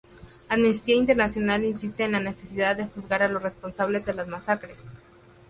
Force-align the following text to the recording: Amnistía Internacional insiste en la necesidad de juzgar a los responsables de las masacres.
Amnistía 0.49 0.95
Internacional 0.95 1.63
insiste 1.63 2.05
en 2.05 2.13
la 2.13 2.19
necesidad 2.19 2.75
de 2.75 2.87
juzgar 2.87 3.21
a 3.21 3.27
los 3.27 3.43
responsables 3.43 4.03
de 4.03 4.15
las 4.15 4.27
masacres. 4.27 4.79